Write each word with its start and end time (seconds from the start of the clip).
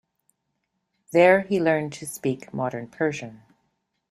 There 1.11 1.41
he 1.41 1.59
learned 1.61 1.93
to 1.93 2.07
speak 2.07 2.51
Modern 2.55 2.87
Persian. 2.87 3.43